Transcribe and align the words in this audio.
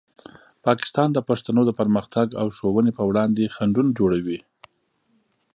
پاکستان 0.65 1.09
د 1.13 1.19
پښتنو 1.29 1.61
د 1.65 1.71
پرمختګ 1.79 2.27
او 2.41 2.47
ښوونې 2.57 2.91
په 2.97 3.03
وړاندې 3.09 3.51
خنډونه 3.55 3.91
جوړوي. 3.99 4.39